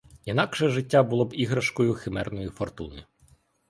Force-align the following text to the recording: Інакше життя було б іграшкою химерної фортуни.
Інакше 0.25 0.69
життя 0.69 1.03
було 1.03 1.25
б 1.25 1.33
іграшкою 1.33 1.93
химерної 1.93 2.49
фортуни. 2.49 3.05